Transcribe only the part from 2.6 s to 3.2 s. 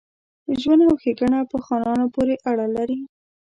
لري.